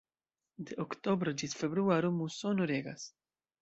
[0.69, 3.11] De oktobro ĝis februaro musono regas.